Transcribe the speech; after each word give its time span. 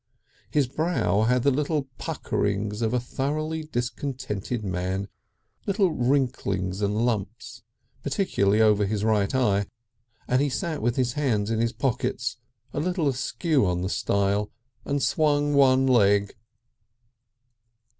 His 0.49 0.65
brow 0.67 1.25
had 1.25 1.43
the 1.43 1.51
little 1.51 1.83
puckerings 1.99 2.81
of 2.81 2.91
a 2.91 2.99
thoroughly 2.99 3.65
discontented 3.65 4.63
man, 4.63 5.09
little 5.67 5.91
wrinklings 5.91 6.81
and 6.81 7.05
lumps, 7.05 7.61
particularly 8.01 8.61
over 8.61 8.87
his 8.87 9.03
right 9.03 9.35
eye, 9.35 9.67
and 10.27 10.41
he 10.41 10.49
sat 10.49 10.81
with 10.81 10.95
his 10.95 11.13
hands 11.13 11.51
in 11.51 11.59
his 11.59 11.71
pockets, 11.71 12.37
a 12.73 12.79
little 12.79 13.07
askew 13.07 13.67
on 13.67 13.81
the 13.83 13.89
stile 13.89 14.49
and 14.85 15.03
swung 15.03 15.53
one 15.53 15.85
leg. 15.85 16.33